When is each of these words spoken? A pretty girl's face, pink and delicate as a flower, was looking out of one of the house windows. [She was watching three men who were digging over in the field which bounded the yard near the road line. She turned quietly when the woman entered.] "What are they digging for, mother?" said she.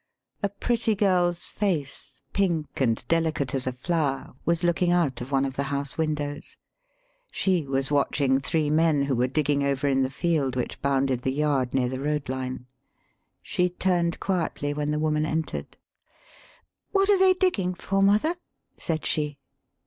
A 0.41 0.49
pretty 0.49 0.95
girl's 0.95 1.45
face, 1.45 2.23
pink 2.33 2.81
and 2.81 3.07
delicate 3.07 3.53
as 3.53 3.67
a 3.67 3.71
flower, 3.71 4.33
was 4.45 4.63
looking 4.63 4.91
out 4.91 5.21
of 5.21 5.31
one 5.31 5.45
of 5.45 5.55
the 5.55 5.61
house 5.69 5.95
windows. 5.95 6.57
[She 7.31 7.67
was 7.67 7.91
watching 7.91 8.39
three 8.39 8.71
men 8.71 9.03
who 9.03 9.15
were 9.15 9.27
digging 9.27 9.63
over 9.63 9.87
in 9.87 10.01
the 10.01 10.09
field 10.09 10.55
which 10.55 10.81
bounded 10.81 11.21
the 11.21 11.31
yard 11.31 11.75
near 11.75 11.87
the 11.87 11.99
road 11.99 12.29
line. 12.29 12.65
She 13.43 13.69
turned 13.69 14.19
quietly 14.19 14.73
when 14.73 14.89
the 14.89 14.97
woman 14.97 15.23
entered.] 15.23 15.77
"What 16.93 17.07
are 17.07 17.19
they 17.19 17.33
digging 17.35 17.75
for, 17.75 18.01
mother?" 18.01 18.33
said 18.79 19.05
she. 19.05 19.37